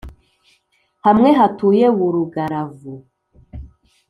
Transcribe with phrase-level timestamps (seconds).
[1.05, 2.93] hamwe hatuye burugaravu